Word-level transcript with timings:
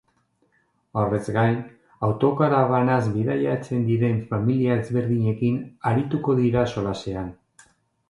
Horrez 1.01 1.19
gain, 1.35 1.59
autokarabanaz 2.07 2.97
bidaiatzen 3.19 3.85
diren 3.93 4.19
familia 4.33 4.81
ezberdinekin 4.83 5.63
arituko 5.95 6.41
dira 6.45 6.69
solasean. 6.77 7.35